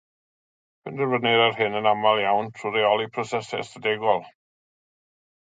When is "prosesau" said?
3.19-3.63